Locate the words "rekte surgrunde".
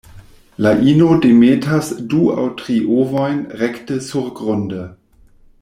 3.63-4.85